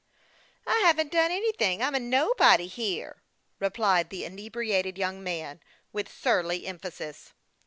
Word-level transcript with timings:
"I 0.65 0.79
haven't 0.79 1.11
done 1.11 1.29
anything. 1.29 1.83
I'm 1.83 1.93
a 1.93 1.99
nobody 1.99 2.65
here!" 2.65 3.21
replied 3.59 4.09
the 4.09 4.25
inebriated 4.25 4.97
young 4.97 5.21
man, 5.21 5.61
with 5.93 6.11
surly 6.11 6.65
em 6.65 6.79
phasis. 6.79 7.33